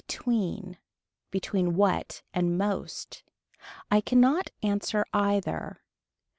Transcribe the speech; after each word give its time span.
Between 1.29 1.75
what 1.75 2.23
and 2.33 2.57
most. 2.57 3.21
I 3.91 4.01
cannot 4.01 4.49
answer 4.63 5.05
either. 5.13 5.83